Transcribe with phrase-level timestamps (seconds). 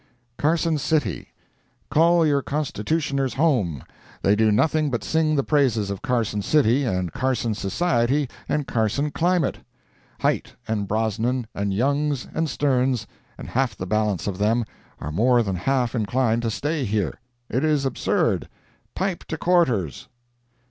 [0.39, 1.27] CARSON CITY
[1.91, 3.83] Call your Constitutioners home.
[4.23, 9.11] They do nothing but sing the praises of Carson City, and Carson society, and Carson
[9.11, 9.59] climate.
[10.21, 13.05] Hite, and Brosnan, and Youngs, and Sterns,
[13.37, 14.65] and half the balance of them,
[14.99, 17.19] are more than half inclined to stay here.
[17.47, 18.49] It is absurd.
[18.95, 20.07] Pipe to quarters!